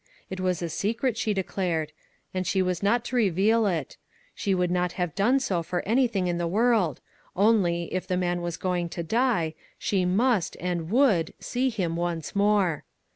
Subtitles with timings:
[0.31, 1.91] It was a secret, she declared,
[2.33, 3.97] and :>he was not to reveal it;
[4.33, 7.01] she would not have done so for anything in the world—
[7.35, 12.35] only, if the man was going to die, she must, and would, see him once
[12.35, 12.83] more!